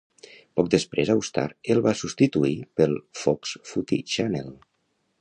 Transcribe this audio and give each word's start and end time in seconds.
Poc 0.59 0.71
després 0.73 1.11
Austar 1.15 1.43
el 1.75 1.83
va 1.89 1.95
substituir 2.01 2.57
pel 2.81 2.99
Fox 3.23 3.57
Footy 3.73 4.05
Channel. 4.17 4.55